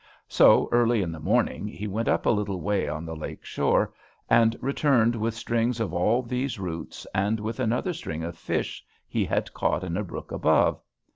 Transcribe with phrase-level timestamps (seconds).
[0.27, 3.93] So, early in the morning, he went up a little way on the lake shore,
[4.31, 9.25] and returned with strings of all these roots, and with another string of fish he
[9.25, 10.81] had caught in a brook above.